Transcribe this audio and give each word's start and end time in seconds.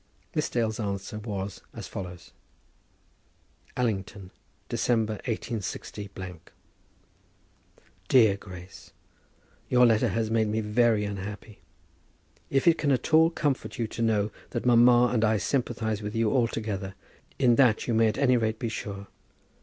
Miss 0.33 0.49
Dale's 0.49 0.79
answer 0.79 1.19
was 1.19 1.61
as 1.75 1.87
follows: 1.87 2.31
Allington, 3.77 4.31
December, 4.67 5.19
186. 5.27 5.91
DEAR 8.07 8.35
GRACE, 8.35 8.93
Your 9.69 9.85
letter 9.85 10.07
has 10.07 10.31
made 10.31 10.47
me 10.47 10.59
very 10.59 11.05
unhappy. 11.05 11.59
If 12.49 12.67
it 12.67 12.79
can 12.79 12.91
at 12.91 13.13
all 13.13 13.29
comfort 13.29 13.77
you 13.77 13.85
to 13.89 14.01
know 14.01 14.31
that 14.49 14.65
mamma 14.65 15.11
and 15.13 15.23
I 15.23 15.37
sympathize 15.37 16.01
with 16.01 16.15
you 16.15 16.31
altogether, 16.31 16.95
in 17.37 17.53
that 17.57 17.85
you 17.85 17.93
may 17.93 18.07
at 18.07 18.17
any 18.17 18.37
rate 18.37 18.57
be 18.57 18.69
sure. 18.69 19.05